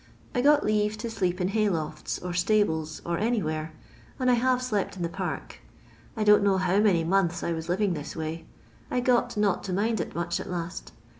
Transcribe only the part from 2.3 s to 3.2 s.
stables, or